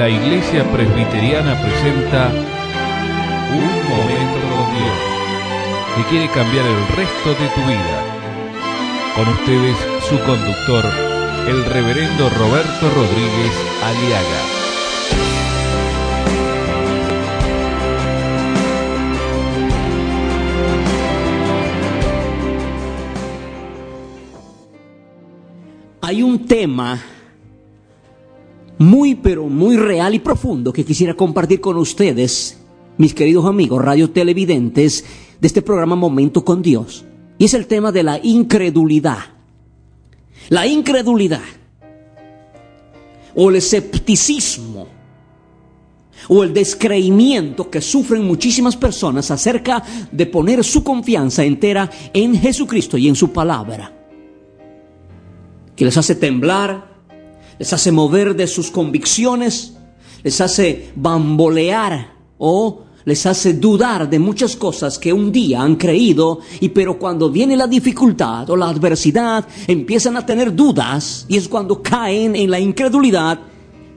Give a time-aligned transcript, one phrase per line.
[0.00, 2.30] la Iglesia Presbiteriana presenta
[3.52, 4.98] Un Momento con Dios,
[5.94, 8.02] que quiere cambiar el resto de tu vida.
[9.14, 9.76] Con ustedes,
[10.08, 10.86] su conductor,
[11.46, 13.52] el reverendo Roberto Rodríguez
[13.84, 14.40] Aliaga.
[26.00, 26.98] Hay un tema
[28.80, 32.58] muy, pero muy real y profundo que quisiera compartir con ustedes,
[32.96, 35.04] mis queridos amigos radio televidentes
[35.38, 37.04] de este programa Momento con Dios.
[37.36, 39.18] Y es el tema de la incredulidad.
[40.48, 41.42] La incredulidad.
[43.34, 44.88] O el escepticismo.
[46.28, 52.96] O el descreimiento que sufren muchísimas personas acerca de poner su confianza entera en Jesucristo
[52.96, 53.92] y en su palabra.
[55.76, 56.89] Que les hace temblar,
[57.60, 59.74] les hace mover de sus convicciones,
[60.24, 66.40] les hace bambolear o les hace dudar de muchas cosas que un día han creído
[66.60, 71.48] y pero cuando viene la dificultad o la adversidad empiezan a tener dudas y es
[71.48, 73.38] cuando caen en la incredulidad,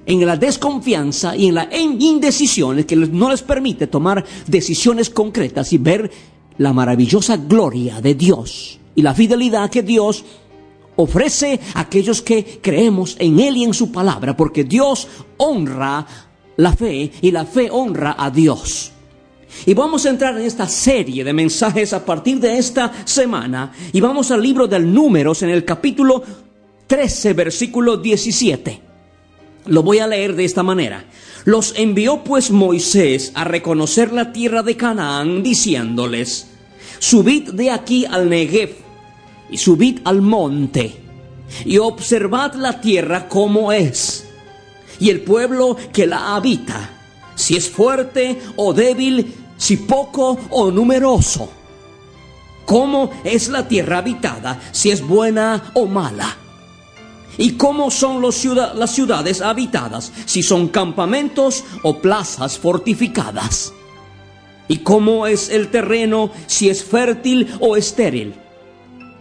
[0.05, 5.77] en la desconfianza y en la indecisión que no les permite tomar decisiones concretas y
[5.77, 6.11] ver
[6.57, 10.25] la maravillosa gloria de Dios y la fidelidad que Dios
[10.95, 16.05] ofrece a aquellos que creemos en Él y en su palabra, porque Dios honra
[16.57, 18.91] la fe y la fe honra a Dios.
[19.65, 24.01] Y vamos a entrar en esta serie de mensajes a partir de esta semana y
[24.01, 26.23] vamos al libro del números en el capítulo
[26.87, 28.81] 13, versículo 17.
[29.67, 31.05] Lo voy a leer de esta manera.
[31.45, 36.47] Los envió pues Moisés a reconocer la tierra de Canaán, diciéndoles,
[36.99, 38.82] subid de aquí al Negev
[39.57, 41.01] subid al monte
[41.65, 44.25] y observad la tierra como es
[44.99, 46.89] y el pueblo que la habita,
[47.35, 51.49] si es fuerte o débil, si poco o numeroso.
[52.65, 56.37] ¿Cómo es la tierra habitada, si es buena o mala?
[57.37, 63.73] ¿Y cómo son las ciudades habitadas, si son campamentos o plazas fortificadas?
[64.67, 68.35] ¿Y cómo es el terreno, si es fértil o estéril?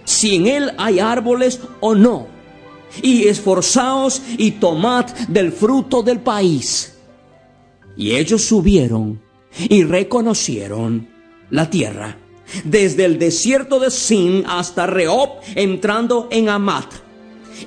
[0.04, 2.26] Si en él hay árboles o no.
[3.02, 6.94] Y esforzaos y tomad del fruto del país.
[7.96, 9.20] Y ellos subieron
[9.58, 11.08] y reconocieron
[11.50, 12.16] la tierra,
[12.64, 16.86] desde el desierto de Sin hasta Rehob, entrando en Amat.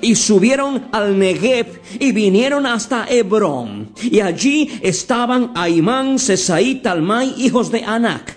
[0.00, 3.92] Y subieron al Negev y vinieron hasta Hebrón.
[4.02, 8.36] Y allí estaban Aimán, Sesai, Talmai, hijos de Anac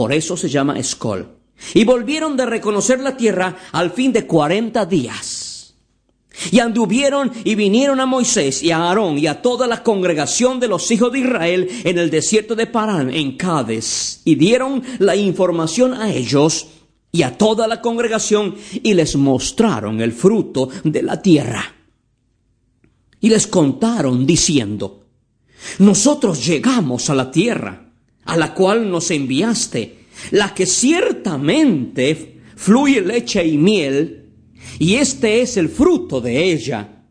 [0.00, 1.28] por eso se llama Escol.
[1.74, 5.74] Y volvieron de reconocer la tierra al fin de cuarenta días.
[6.50, 10.68] Y anduvieron y vinieron a Moisés y a Aarón y a toda la congregación de
[10.68, 15.92] los hijos de Israel en el desierto de Parán, en Cádiz, y dieron la información
[15.92, 16.68] a ellos
[17.12, 21.74] y a toda la congregación y les mostraron el fruto de la tierra.
[23.20, 25.04] Y les contaron diciendo,
[25.78, 27.89] nosotros llegamos a la tierra
[28.24, 34.32] a la cual nos enviaste, la que ciertamente fluye leche y miel,
[34.78, 37.04] y este es el fruto de ella.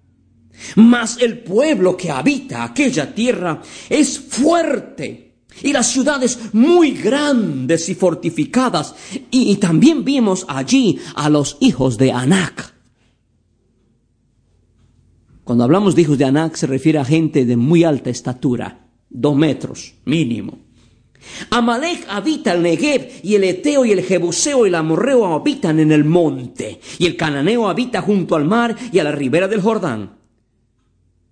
[0.75, 5.29] Mas el pueblo que habita aquella tierra es fuerte,
[5.63, 8.95] y las ciudades muy grandes y fortificadas,
[9.31, 12.75] y, también vimos allí a los hijos de Anac.
[15.43, 19.35] Cuando hablamos de hijos de Anac se refiere a gente de muy alta estatura, dos
[19.35, 20.59] metros mínimo.
[21.49, 25.91] Amalek habita el Negev, y el Eteo y el Jebuseo y el Amorreo habitan en
[25.91, 30.17] el monte, y el Cananeo habita junto al mar y a la ribera del Jordán.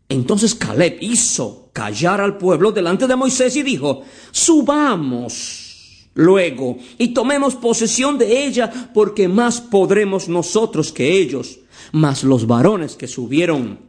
[0.09, 7.55] Entonces Caleb hizo callar al pueblo delante de Moisés y dijo, subamos luego y tomemos
[7.55, 11.59] posesión de ella, porque más podremos nosotros que ellos.
[11.91, 13.79] Mas los varones que subieron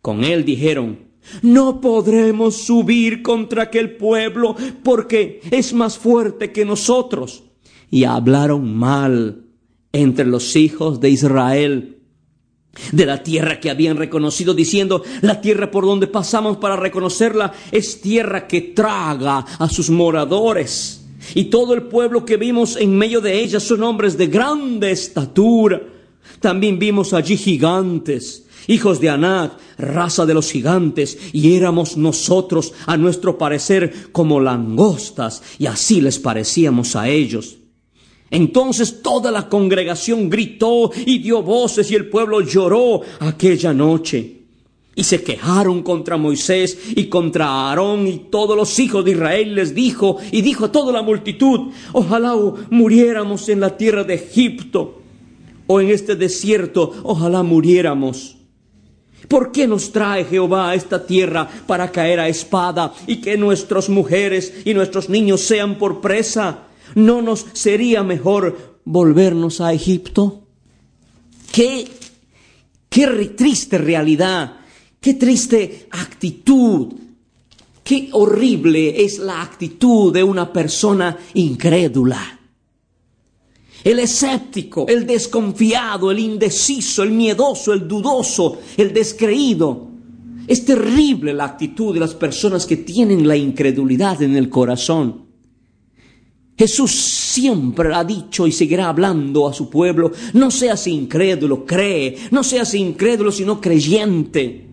[0.00, 1.11] con él dijeron,
[1.42, 7.44] no podremos subir contra aquel pueblo porque es más fuerte que nosotros.
[7.90, 9.46] Y hablaron mal
[9.92, 11.98] entre los hijos de Israel.
[12.90, 18.00] de la tierra que habían reconocido, diciendo, la tierra por donde pasamos para reconocerla es
[18.00, 21.04] tierra que traga a sus moradores.
[21.34, 25.82] Y todo el pueblo que vimos en medio de ella son hombres de grande estatura.
[26.40, 32.96] También vimos allí gigantes, hijos de Anat, raza de los gigantes, y éramos nosotros, a
[32.96, 37.58] nuestro parecer, como langostas, y así les parecíamos a ellos.
[38.32, 44.38] Entonces toda la congregación gritó y dio voces y el pueblo lloró aquella noche.
[44.94, 49.74] Y se quejaron contra Moisés y contra Aarón y todos los hijos de Israel les
[49.74, 52.34] dijo y dijo a toda la multitud, ojalá
[52.70, 55.02] muriéramos en la tierra de Egipto
[55.66, 58.36] o en este desierto, ojalá muriéramos.
[59.28, 63.88] ¿Por qué nos trae Jehová a esta tierra para caer a espada y que nuestras
[63.88, 66.66] mujeres y nuestros niños sean por presa?
[66.94, 70.42] ¿No nos sería mejor volvernos a Egipto?
[71.52, 71.88] Qué,
[72.88, 74.56] qué triste realidad,
[75.00, 76.92] qué triste actitud,
[77.84, 82.40] qué horrible es la actitud de una persona incrédula.
[83.84, 89.88] El escéptico, el desconfiado, el indeciso, el miedoso, el dudoso, el descreído.
[90.46, 95.22] Es terrible la actitud de las personas que tienen la incredulidad en el corazón.
[96.56, 102.44] Jesús siempre ha dicho y seguirá hablando a su pueblo, no seas incrédulo, cree, no
[102.44, 104.68] seas incrédulo sino creyente.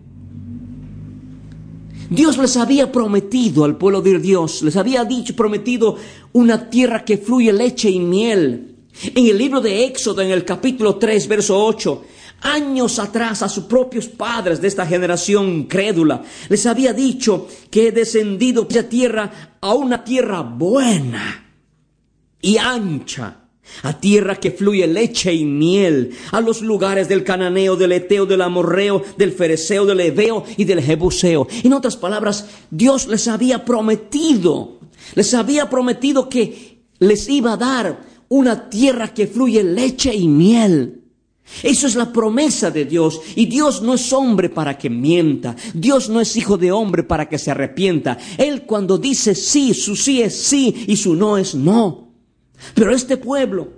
[2.10, 5.96] Dios les había prometido al pueblo de Dios, les había dicho, prometido
[6.32, 8.69] una tierra que fluye leche y miel.
[9.14, 12.04] En el libro de Éxodo, en el capítulo 3, verso 8,
[12.42, 17.92] años atrás a sus propios padres de esta generación incrédula, les había dicho que he
[17.92, 21.46] descendido de tierra a una tierra buena
[22.42, 23.36] y ancha,
[23.82, 28.42] a tierra que fluye leche y miel, a los lugares del cananeo, del eteo, del
[28.42, 31.46] amorreo, del fereceo, del ebeo y del jebuseo.
[31.62, 34.80] En otras palabras, Dios les había prometido,
[35.14, 41.02] les había prometido que les iba a dar una tierra que fluye leche y miel.
[41.64, 43.20] Eso es la promesa de Dios.
[43.34, 45.56] Y Dios no es hombre para que mienta.
[45.74, 48.16] Dios no es hijo de hombre para que se arrepienta.
[48.38, 52.08] Él cuando dice sí, su sí es sí y su no es no.
[52.74, 53.68] Pero este pueblo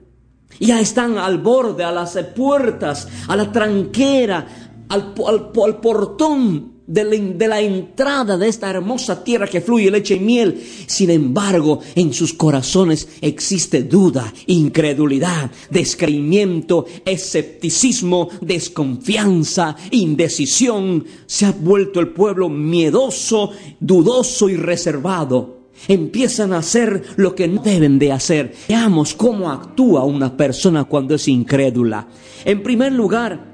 [0.61, 4.47] ya están al borde, a las puertas, a la tranquera,
[4.89, 10.63] al, portón de la, entrada de esta hermosa tierra que fluye leche y miel.
[10.87, 21.05] Sin embargo, en sus corazones existe duda, incredulidad, descreimiento, escepticismo, desconfianza, indecisión.
[21.27, 23.51] Se ha vuelto el pueblo miedoso,
[23.81, 28.55] dudoso y reservado empiezan a hacer lo que no deben de hacer.
[28.69, 32.07] Veamos cómo actúa una persona cuando es incrédula.
[32.45, 33.53] En primer lugar,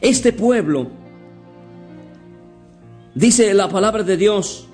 [0.00, 1.03] este pueblo,
[3.14, 4.66] dice la palabra de Dios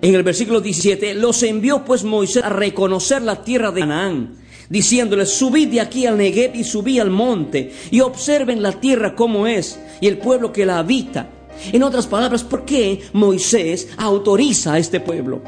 [0.00, 4.36] en el versículo 17, los envió pues Moisés a reconocer la tierra de Canaán,
[4.68, 9.48] diciéndoles, subid de aquí al Negev y subí al monte, y observen la tierra como
[9.48, 11.30] es, y el pueblo que la habita
[11.72, 15.42] en otras palabras, ¿por qué Moisés autoriza a este pueblo?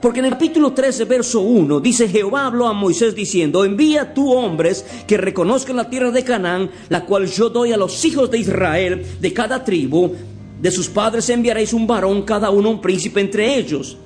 [0.00, 4.32] Porque en el capítulo 13, verso 1, dice, Jehová habló a Moisés diciendo, envía tú
[4.32, 8.38] hombres que reconozcan la tierra de Canaán, la cual yo doy a los hijos de
[8.38, 10.12] Israel, de cada tribu,
[10.60, 13.96] de sus padres enviaréis un varón, cada uno un príncipe entre ellos.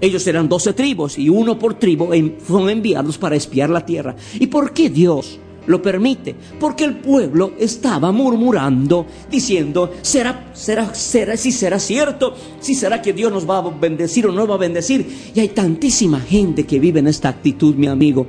[0.00, 2.10] Ellos eran doce tribus y uno por tribu
[2.46, 4.14] son enviados para espiar la tierra.
[4.38, 11.36] ¿Y por qué Dios lo permite, porque el pueblo estaba murmurando, diciendo, será, será, será,
[11.36, 14.58] si será cierto, si será que Dios nos va a bendecir o no va a
[14.58, 15.32] bendecir.
[15.34, 18.26] Y hay tantísima gente que vive en esta actitud, mi amigo.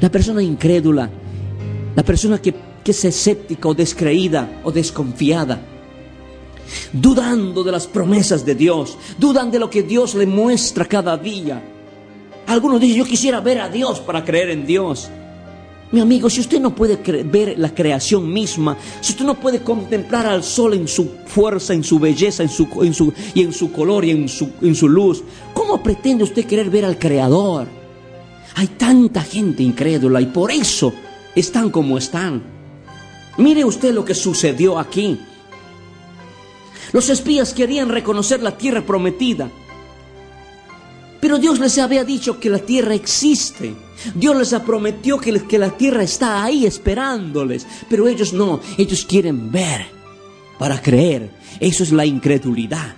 [0.00, 1.10] La persona incrédula,
[1.96, 2.54] la persona que,
[2.84, 5.60] que es escéptica o descreída o desconfiada,
[6.92, 11.62] dudando de las promesas de Dios, dudan de lo que Dios le muestra cada día.
[12.46, 15.10] Algunos dicen, yo quisiera ver a Dios para creer en Dios.
[15.90, 20.26] Mi amigo, si usted no puede ver la creación misma, si usted no puede contemplar
[20.26, 24.10] al sol en su fuerza, en su belleza, en su, y en su color y
[24.10, 25.22] en su, en su luz,
[25.54, 27.66] ¿cómo pretende usted querer ver al Creador?
[28.54, 30.92] Hay tanta gente incrédula y por eso
[31.34, 32.42] están como están.
[33.38, 35.18] Mire usted lo que sucedió aquí.
[36.92, 39.50] Los espías querían reconocer la tierra prometida,
[41.20, 43.74] pero Dios les había dicho que la tierra existe.
[44.14, 47.66] Dios les prometió que, que la tierra está ahí esperándoles.
[47.88, 49.86] Pero ellos no, ellos quieren ver
[50.58, 51.30] para creer.
[51.58, 52.94] Eso es la incredulidad.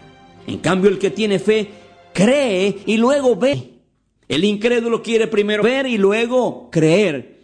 [0.46, 1.70] En cambio, el que tiene fe
[2.12, 3.70] cree y luego ve.
[4.28, 7.40] El incrédulo quiere primero ver y luego creer.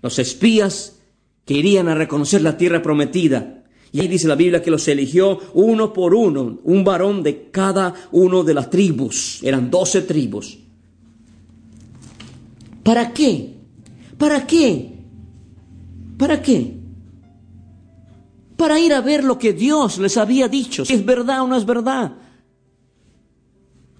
[0.00, 1.00] Los espías
[1.44, 3.57] que irían a reconocer la tierra prometida.
[3.92, 7.94] Y ahí dice la Biblia que los eligió uno por uno, un varón de cada
[8.12, 9.40] uno de las tribus.
[9.42, 10.58] Eran doce tribus.
[12.82, 13.54] ¿Para qué?
[14.18, 14.92] ¿Para qué?
[16.18, 16.74] ¿Para qué?
[18.56, 21.56] Para ir a ver lo que Dios les había dicho, si es verdad o no
[21.56, 22.12] es verdad.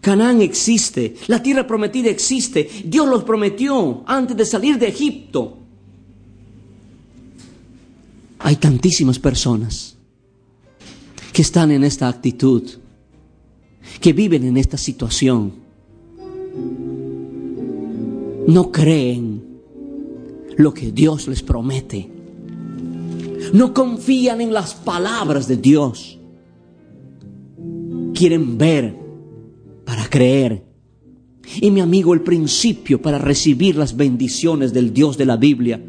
[0.01, 5.59] Canaán existe, la tierra prometida existe, Dios los prometió antes de salir de Egipto.
[8.41, 9.97] Hay tantísimas personas
[11.33, 12.63] que están en esta actitud,
[14.01, 15.53] que viven en esta situación.
[18.47, 19.43] No creen
[20.57, 22.11] lo que Dios les promete.
[23.53, 26.19] No confían en las palabras de Dios.
[28.15, 28.97] Quieren ver
[29.85, 30.65] para creer.
[31.61, 35.83] Y mi amigo, el principio para recibir las bendiciones del Dios de la Biblia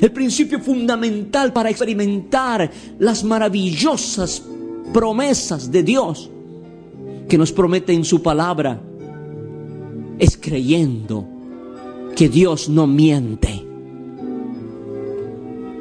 [0.00, 4.42] el principio fundamental para experimentar las maravillosas
[4.92, 6.30] promesas de Dios
[7.28, 8.80] que nos promete en su palabra
[10.18, 11.26] es creyendo
[12.14, 13.66] que Dios no miente.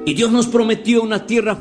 [0.05, 1.57] Y Dios nos prometió una tierra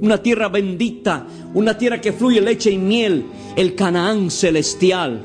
[0.00, 3.24] una tierra bendita, una tierra que fluye leche y miel,
[3.56, 5.20] el Canaán celestial.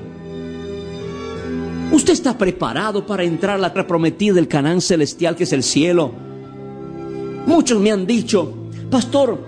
[1.91, 6.11] ¿Usted está preparado para entrar a la prometida del Canaán celestial que es el cielo?
[7.45, 8.51] Muchos me han dicho,
[8.89, 9.39] pastor,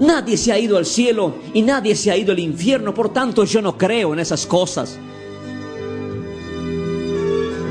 [0.00, 3.44] nadie se ha ido al cielo y nadie se ha ido al infierno, por tanto
[3.44, 4.98] yo no creo en esas cosas.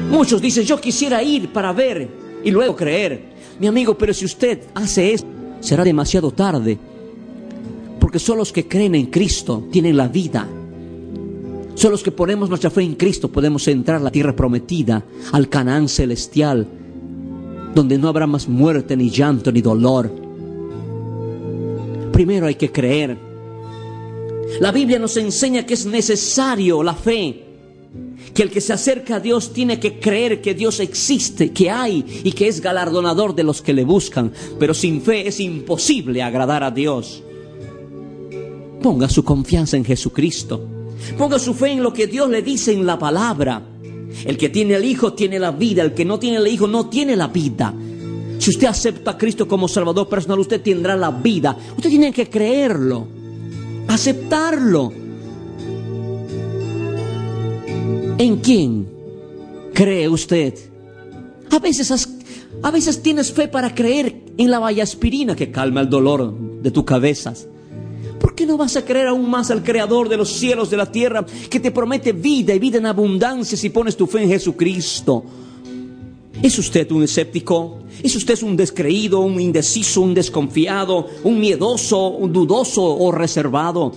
[0.10, 2.10] Muchos dicen, yo quisiera ir para ver
[2.44, 3.36] y luego creer.
[3.60, 5.26] Mi amigo, pero si usted hace eso,
[5.60, 6.78] será demasiado tarde.
[8.00, 10.48] Porque solo los que creen en Cristo tienen la vida.
[11.76, 15.04] Solo los que ponemos nuestra fe en Cristo podemos entrar a la tierra prometida,
[15.34, 16.66] al Canaán celestial,
[17.76, 20.10] donde no habrá más muerte, ni llanto, ni dolor.
[22.14, 23.18] Primero hay que creer.
[24.62, 27.44] La Biblia nos enseña que es necesario la fe,
[28.34, 32.06] que el que se acerca a Dios tiene que creer que Dios existe, que hay
[32.24, 36.64] y que es galardonador de los que le buscan, pero sin fe es imposible agradar
[36.64, 37.22] a Dios.
[38.82, 40.75] Ponga su confianza en Jesucristo.
[41.18, 43.62] Ponga su fe en lo que Dios le dice en la palabra.
[44.26, 46.88] El que tiene el Hijo tiene la vida, el que no tiene el Hijo no
[46.90, 47.74] tiene la vida.
[48.38, 51.58] Si usted acepta a Cristo como Salvador personal, usted tendrá la vida.
[51.76, 53.08] Usted tiene que creerlo,
[53.88, 54.92] aceptarlo.
[58.18, 58.88] ¿En quién
[59.74, 60.54] cree usted?
[61.52, 62.10] A veces,
[62.62, 66.86] a veces tienes fe para creer en la aspirina que calma el dolor de tu
[66.86, 67.34] cabeza.
[68.36, 70.92] ¿Por qué no vas a creer aún más al Creador de los cielos, de la
[70.92, 75.24] tierra, que te promete vida y vida en abundancia si pones tu fe en Jesucristo?
[76.44, 77.80] ¿Es usted un escéptico?
[78.04, 83.94] ¿Es usted un descreído, un indeciso, un desconfiado, un miedoso, un dudoso o reservado?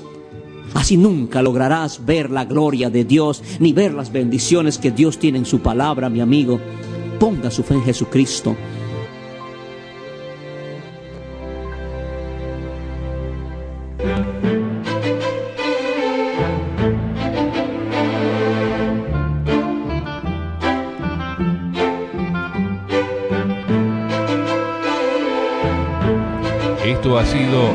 [0.72, 5.38] Así nunca lograrás ver la gloria de Dios ni ver las bendiciones que Dios tiene
[5.38, 6.60] en su palabra, mi amigo.
[7.18, 8.54] Ponga su fe en Jesucristo.